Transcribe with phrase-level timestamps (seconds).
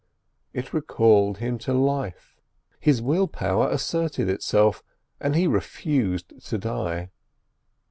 [0.51, 2.39] It recalled him to life.
[2.79, 4.81] His willpower asserted itself,
[5.19, 7.11] and he refused to die.